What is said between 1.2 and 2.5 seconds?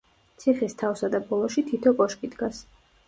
ბოლოში თითო კოშკი